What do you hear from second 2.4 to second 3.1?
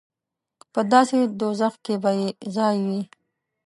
ځای وي.